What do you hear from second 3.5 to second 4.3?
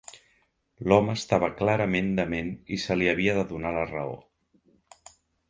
donar la raó.